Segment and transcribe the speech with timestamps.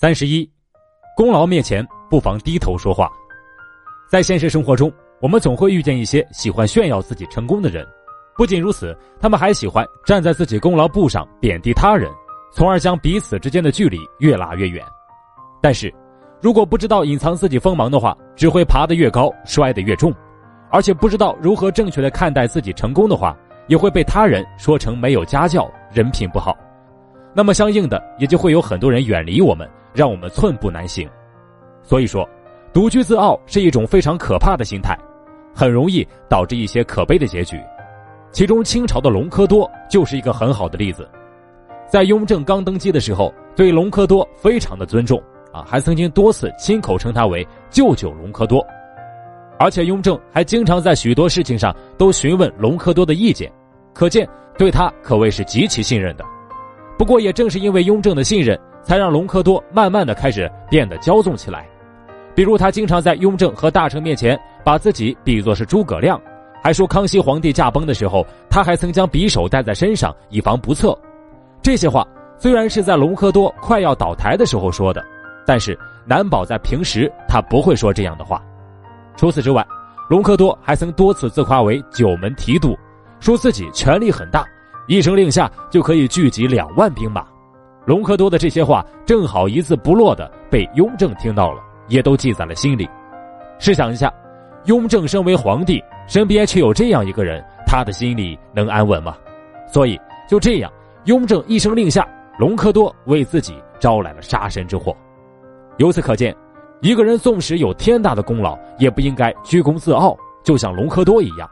[0.00, 0.48] 三十一，
[1.16, 3.10] 功劳面前不妨低头说话。
[4.08, 7.84] 在现实生活中，我们总会遇见一些喜欢炫耀自己成功的人。
[8.36, 12.08] 不仅如此，他们还喜欢站在自己功劳簿上贬低他人，
[12.52, 14.86] 从而将彼此之间的距离越拉越远。
[15.60, 15.92] 但是，
[16.40, 20.12] 如果不知道隐藏自己锋芒的话，只会爬得越高，摔得越重；
[20.70, 23.36] 而且不知道如何正确的看待自己成功的话，
[23.66, 26.56] 也会被他人说成没有家教、人品不好。
[27.34, 29.68] 那么，相应的也就会有很多人远离我们。
[29.94, 31.08] 让我们寸步难行，
[31.82, 32.28] 所以说，
[32.72, 34.96] 独居自傲是一种非常可怕的心态，
[35.52, 37.60] 很容易导致一些可悲的结局。
[38.30, 41.08] 其中，清朝的隆科多就是一个很好的例子。
[41.88, 45.20] 在雍正刚登基的时候，对隆科多非常的尊重
[45.52, 48.64] 啊，还曾经多次亲口称他为舅舅隆科多。
[49.58, 53.50] 而且，雍正还经常在许多事情上都询问隆科多的意见，
[53.94, 56.24] 可见对他可谓是极其信任的。
[56.98, 58.58] 不过，也正是因为雍正的信任。
[58.80, 61.68] 才让隆科多慢慢的开始变得骄纵起来，
[62.34, 66.18] 比如他经常在雍正和大臣面前把自己比作是诸葛亮，
[66.62, 70.98] 还说康熙皇帝驾崩的时候，他还曾将匕首带在身上以防不测。
[71.60, 72.06] 这些话
[72.38, 75.04] 虽然是在隆科多快要倒台的时候说的，
[75.46, 78.42] 但是难保在平时他不会说这样的话。
[79.16, 79.66] 除此之外，
[80.08, 82.74] 隆科多还曾多次自夸为九门提督，
[83.20, 84.46] 说自己权力很大，
[84.88, 87.22] 一声令下就可以聚集两万兵马。
[87.84, 92.88] 隆科多的这些话正好一字不落的被雍正听到了，也都记在了心里。
[93.58, 94.10] 试想一下，
[94.64, 99.14] 雍正身为皇帝，身边却有这样一个人，他的心里能安稳吗？
[99.66, 100.72] 所以就这样，
[101.04, 104.96] 雍正一声令下，隆科多为自己招来了杀身之祸。
[105.76, 106.34] 由此可见，
[106.80, 111.46] 一个人纵使有天大的功劳，也不应该居功自傲，就像隆科多一样。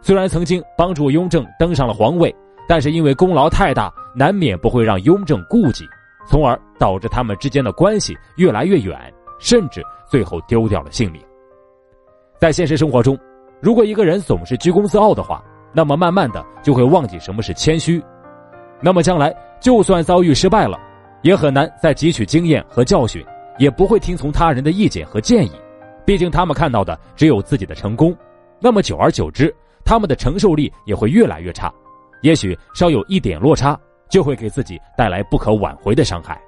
[0.00, 2.34] 虽然曾经帮助雍正登上了皇位。
[2.70, 5.84] 但是因为功劳太大，难免不会让雍正顾忌，
[6.28, 8.96] 从而导致他们之间的关系越来越远，
[9.40, 11.20] 甚至最后丢掉了性命。
[12.38, 13.18] 在现实生活中，
[13.60, 18.00] 如果一个人总是居功自傲的话，那么慢慢的就会忘记什么是谦虚，
[18.80, 20.78] 那么将来就算遭遇失败了，
[21.22, 23.20] 也很难再汲取经验和教训，
[23.58, 25.50] 也不会听从他人的意见和建议，
[26.04, 28.16] 毕竟他们看到的只有自己的成功，
[28.60, 29.52] 那么久而久之，
[29.84, 31.68] 他们的承受力也会越来越差。
[32.22, 36.40] 也许稍有一点落差，就会给自己带来不可挽回的伤害。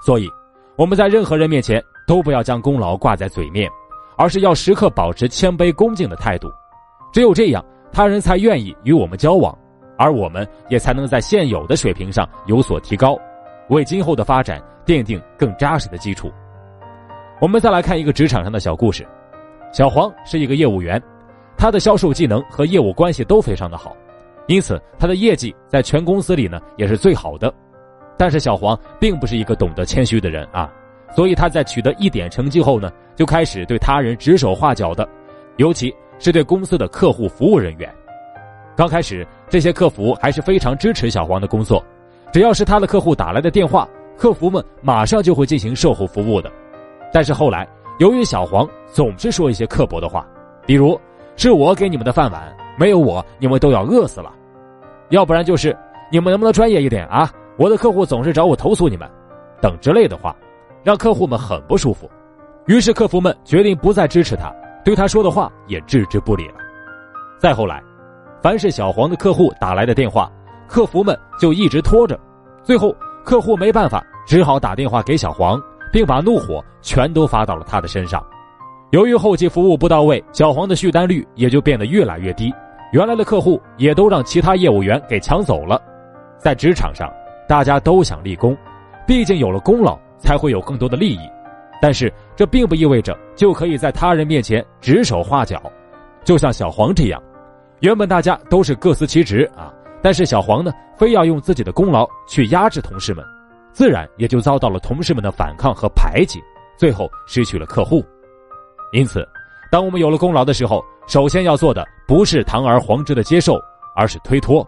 [0.00, 0.28] 所以，
[0.76, 3.70] 我们在任何人面前都不要将功劳挂在嘴面，
[4.16, 6.48] 而是要时刻保持谦卑恭敬的态度。
[7.12, 9.56] 只有这样，他人才愿意与我们交往，
[9.98, 13.18] 而我们也才能在现有的水平上有所提高，
[13.68, 16.32] 为今后的发展奠定更扎实的基础。
[17.40, 19.06] 我们再来看一个职场上的小故事：
[19.72, 21.02] 小黄是一个业务员，
[21.56, 23.96] 他的销售技能和业务关系都非常的好。
[24.50, 27.54] 因此，他的业绩在全公司里呢也是最好的。
[28.18, 30.68] 但是小黄并不是一个懂得谦虚的人啊，
[31.14, 35.08] 所以他在取得一点成绩后呢，就开始对他人指手画脚的，
[35.58, 37.88] 尤其是对公司的客户服务人员。
[38.76, 41.80] 刚开始，这些客服还是非常支持小黄的工作，
[42.32, 43.88] 只要是他的客户打来的电话，
[44.18, 46.50] 客服们马上就会进行售后服务的。
[47.12, 47.68] 但是后来，
[48.00, 50.26] 由于小黄总是说一些刻薄的话，
[50.66, 51.00] 比如
[51.36, 54.34] “是我给你们的饭碗，没有我你们都要饿死了”。
[55.10, 55.76] 要不然就是
[56.10, 57.30] 你们能不能专业一点啊？
[57.58, 59.08] 我的客户总是找我投诉你们，
[59.60, 60.34] 等之类的话，
[60.82, 62.10] 让客户们很不舒服。
[62.66, 64.50] 于是客服们决定不再支持他，
[64.84, 66.54] 对他说的话也置之不理了。
[67.38, 67.82] 再后来，
[68.40, 70.30] 凡是小黄的客户打来的电话，
[70.66, 72.18] 客服们就一直拖着。
[72.62, 72.94] 最后
[73.24, 75.60] 客户没办法，只好打电话给小黄，
[75.92, 78.24] 并把怒火全都发到了他的身上。
[78.90, 82.52] 由于后期服务不到位，小黄的续单率也就变得越来越低。
[82.92, 85.80] 原来的客户也都让其他业务员给抢走了，
[86.38, 87.08] 在职场上，
[87.46, 88.56] 大家都想立功，
[89.06, 91.20] 毕竟有了功劳才会有更多的利益，
[91.80, 95.62] 但是这并不意味着就可以在他人面前指手画脚，
[96.24, 97.22] 就像小黄这样，
[97.78, 99.72] 原本大家都是各司其职啊，
[100.02, 103.24] 但是小黄呢，非要用自己的功劳去压制同事们，
[103.72, 106.40] 自然也就遭到了同事们的反抗和排挤，
[106.76, 108.04] 最后失去了客户，
[108.92, 109.24] 因此。
[109.70, 113.60] 当我们有了功劳的时候，首先要做的不是堂而皇之的接受，
[113.96, 114.64] 而是推脱，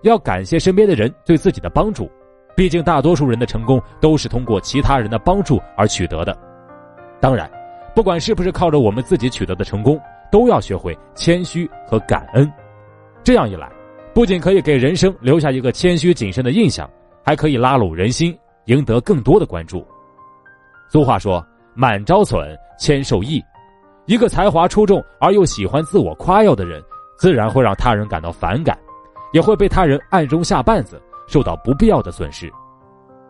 [0.00, 2.10] 要感谢身边的人对自己的帮助。
[2.56, 6.34] 毕竟大多数人的成功都是通过其他人的帮助而取得的。
[7.20, 7.50] 当然，
[7.94, 10.00] 不管是不是靠着我们自己取得的成功，
[10.32, 12.50] 都要学会谦虚和感恩。
[13.22, 13.70] 这样一来，
[14.14, 16.88] 不仅可以给人生留下一个谦虚谨慎的印象，
[17.22, 18.34] 还可以拉拢人心，
[18.64, 19.86] 赢得更多的关注。
[20.88, 21.46] 俗话说
[21.76, 23.38] ：“满招损，谦受益。”
[24.06, 26.82] 一个才华出众而又喜欢自我夸耀的人，
[27.16, 28.78] 自然会让他人感到反感，
[29.32, 32.52] 也会被他人暗中下绊子，受到不必要的损失。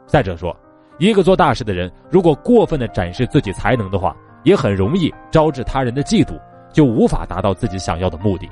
[0.06, 0.54] 再者说，
[0.98, 6.36] 一个做大事的人，如果过分的展示自己才能的话，也很容易招致他人的嫉妒，
[6.72, 8.48] 就无法达到自己想要的目的。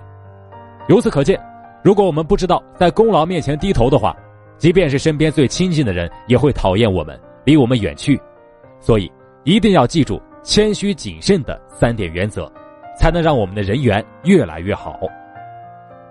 [0.89, 1.41] 由此可见，
[1.83, 4.17] 如果我们不知道在功劳面前低头的话，
[4.59, 8.21] 即便是身边最亲近的人，也会讨厌我们，离我们远去。
[8.79, 9.11] 所以，
[9.43, 12.51] 一定要记住谦虚谨慎的三点原则，
[12.99, 14.99] 才能让我们的人缘越来越好。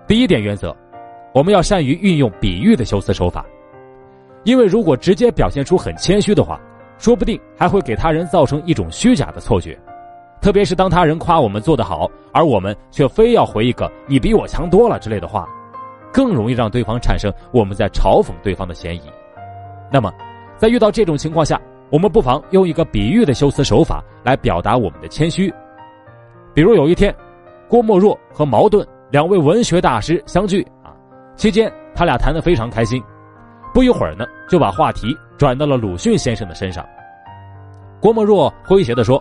[0.06, 0.74] 第一点原则，
[1.34, 3.44] 我们要善于运用比喻的修辞手法。
[4.44, 6.58] 因为如果直接表现出很谦虚的话，
[6.98, 9.78] 说不定还会给他人造成一种虚假的错觉。
[10.40, 15.46] 特别是当他人夸我们做得好，而我们却非要回一个“你比我强多了”之类的话，
[16.12, 19.02] 更容易让对方产生我们在嘲讽对方的嫌疑。
[19.92, 20.12] 那么，
[20.56, 21.60] 在遇到这种情况下，
[21.92, 25.52] 我们不妨用一个比喻的修辞手法来表达我们的谦虚。
[26.54, 27.14] 比如有一天，
[27.68, 30.96] 郭沫若和茅盾两位文学大师相聚啊，
[31.36, 33.02] 期间他俩谈得非常开心。
[33.74, 36.82] 不一会儿呢，就把话题转到了鲁迅先生的身上。
[38.00, 39.20] 郭沫若诙谐地说：“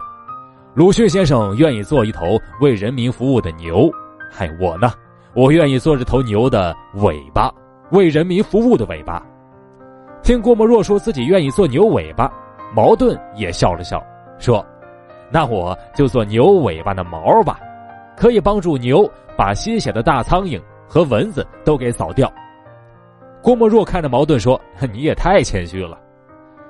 [0.74, 3.92] 鲁迅先生愿意做一头为人民服务的牛，
[4.32, 4.94] 嗨，我呢，
[5.34, 7.54] 我愿意做这头牛的尾巴，
[7.92, 9.22] 为人民服务的尾巴。”
[10.24, 12.32] 听郭沫若说自己愿意做牛尾巴，
[12.74, 14.04] 茅盾也笑了笑，
[14.40, 14.66] 说
[15.32, 17.60] ：“那我就做牛尾巴的毛吧，
[18.16, 22.32] 可以帮助牛把吸血的大苍蝇和蚊子都给扫掉。”
[23.42, 24.60] 郭沫若看着茅盾说
[24.94, 25.98] ：“你也太谦虚了。”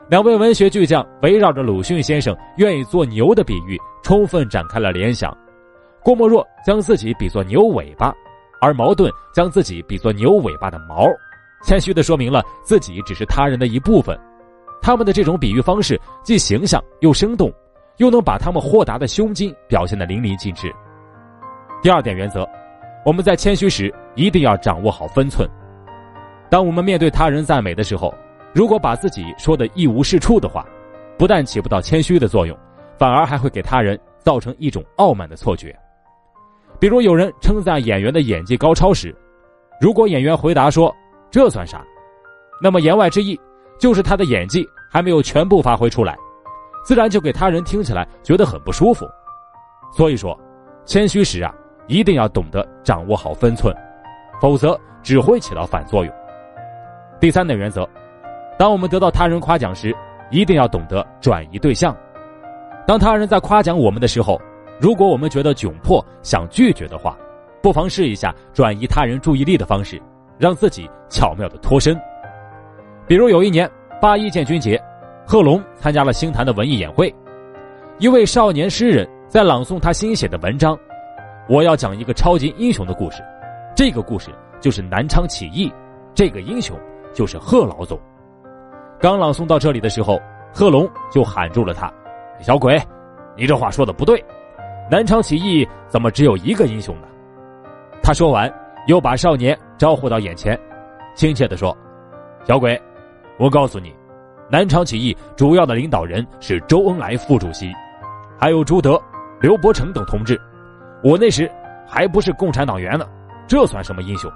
[0.10, 5.36] 两位文学巨匠围绕着鲁迅先生愿意做牛的比喻，充分展开了联想。
[6.04, 8.14] 郭沫若将自己比作牛尾巴，
[8.60, 11.08] 而茅盾将自己比作牛尾巴的毛，
[11.64, 14.20] 谦虚的说明了自己只是他人的一部分。
[14.82, 17.54] 他们的这种比喻方式既形象又生动，
[17.98, 20.74] 又能把他们豁达的胸襟表现得淋漓尽致。
[21.82, 22.48] 第二点原则，
[23.06, 25.48] 我们在谦虚时一定要掌握好分寸。
[26.50, 28.14] 当我们面对他人赞美的时候，
[28.54, 30.66] 如果把自己说的一无是处的话，
[31.18, 32.58] 不但起不到谦虚的作用，
[32.98, 35.78] 反而还会给他人造成一种傲慢的错觉。
[36.80, 39.16] 比如有人称赞演员的演技高超时，
[39.80, 40.94] 如果演员回答说
[41.30, 41.84] “这算啥”，
[42.62, 43.40] 那么言外之意
[43.82, 46.16] 就是他的演技还没有全部发挥出来，
[46.86, 49.08] 自然就给他人听起来觉得很不舒服。
[49.92, 50.40] 所以说，
[50.86, 51.52] 谦虚时啊，
[51.88, 53.76] 一定要懂得掌握好分寸，
[54.40, 56.14] 否则只会起到反作用。
[57.20, 57.90] 第三点原则，
[58.56, 59.92] 当我们得到他人夸奖时，
[60.30, 61.98] 一定要懂得转移对象。
[62.86, 64.40] 当他人在夸奖我们的时候，
[64.80, 67.18] 如果我们觉得窘迫想拒绝的话，
[67.64, 70.00] 不妨试一下转移他人注意力的方式，
[70.38, 72.00] 让自己巧妙的脱身。
[73.12, 73.70] 比如有一年
[74.00, 74.82] 八一建军节，
[75.28, 77.14] 贺龙参加了星坛的文艺演会，
[78.00, 80.80] 一位少年诗人在朗诵他新写的文章。
[81.50, 83.22] 我要讲一个超级英雄的故事，
[83.76, 84.32] 这个故事
[84.62, 85.70] 就是南昌起义，
[86.14, 86.74] 这个英雄。
[87.14, 88.00] 就是贺老总，
[88.98, 90.18] 刚朗诵到这里的时候，
[90.54, 91.92] 贺龙就喊住了他
[92.40, 92.82] ：“小鬼，
[93.36, 94.24] 你这话说的不对，
[94.90, 97.08] 南昌起义怎么只有一个英雄呢？”
[98.02, 98.50] 他说完，
[98.88, 100.58] 又把少年招呼到眼前，
[101.14, 101.78] 亲切的说
[102.48, 102.82] ：“小鬼，
[103.42, 103.92] 我告诉你，
[104.52, 107.74] 南昌起义主要的领导人是周恩来副主席，
[108.40, 109.02] 还有朱德、
[109.40, 110.40] 刘伯承等同志。
[111.04, 111.52] 我那时
[111.88, 113.06] 还不是共产党员呢，
[113.48, 114.32] 这算什么英雄？”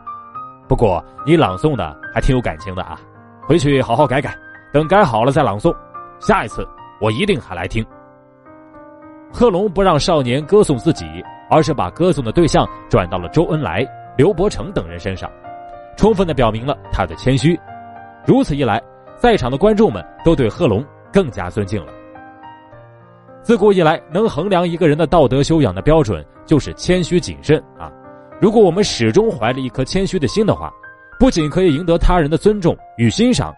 [0.67, 2.99] 不过你朗诵的还挺有感情的啊，
[3.43, 4.35] 回去好好改改，
[4.73, 5.71] 等改好了再朗诵。
[6.19, 6.67] 下一次
[6.99, 7.85] 我一定还来听。
[9.31, 11.05] 贺龙不让少年歌颂自己，
[11.47, 13.85] 而是把歌颂的对象转到了周恩来、
[14.17, 15.29] 刘伯承等人身上，
[15.95, 17.55] 充分的表明了他的谦虚。
[18.25, 18.81] 如此一来，
[19.17, 21.91] 在场的观众们都对贺龙更加尊敬了。
[23.41, 27.91] 自古以来，能衡量一个人的道德修养的标准就是谦虚谨慎啊。
[28.41, 30.71] 如果我们始终怀着一颗谦虚的心的话，
[31.19, 33.53] 不仅可以赢得他人的尊重与欣赏，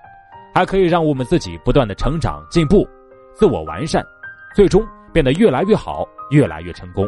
[0.53, 2.87] 还可以让我们自己不断的成长进步、
[3.33, 4.05] 自我完善，
[4.53, 7.07] 最终变得越来越好、越来越成功。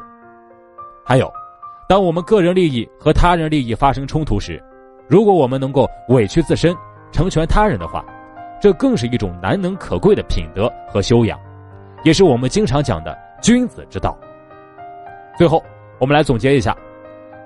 [1.03, 1.31] 还有，
[1.87, 4.63] 当我们个人利益和他人利益发生冲突时，
[5.07, 6.73] 如果我们能够委屈自身，
[7.11, 8.05] 成全他人的话，
[8.59, 11.39] 这更是一种难能可贵的品德和修养，
[12.03, 14.17] 也是我们经常讲的君子之道。
[15.37, 15.63] 最后，
[15.99, 16.75] 我们来总结一下。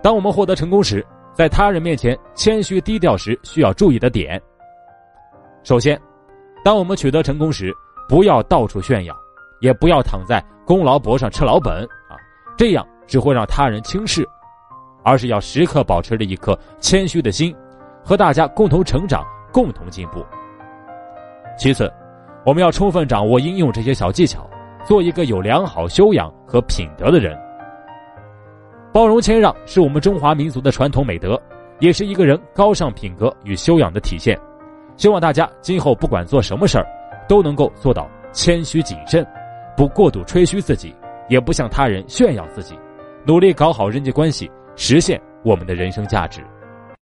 [0.02, 4.42] 当我们获得成功时，在他人面前谦虚低调时，需要注意的点。
[5.64, 6.00] 首先，
[6.64, 7.72] 当我们取得成功时，
[8.10, 9.16] 不要到处炫耀，
[9.62, 12.18] 也不要躺在功劳簿上吃老本啊，
[12.58, 14.28] 这样只会让他人轻视，
[15.04, 17.56] 而是要时刻保持着一颗谦虚的心，
[18.04, 20.26] 和大家共同成长，共同进步。
[21.58, 21.92] 其次，
[22.46, 24.50] 我们要充分掌握应用这些小技巧，
[24.84, 27.38] 做一个有良好修养和品德的人。
[28.92, 31.40] 包容谦让是我们中华民族的传统美德，
[31.80, 34.38] 也是一个人高尚品格与修养的体现。
[34.98, 36.86] 希望大家今后不管做什么事儿，
[37.28, 39.26] 都能够做到谦虚谨慎，
[39.76, 40.94] 不过度吹嘘自己，
[41.28, 42.78] 也不向他人炫耀自己，
[43.26, 46.42] 努力搞好人际关系，实现我们的人生价值。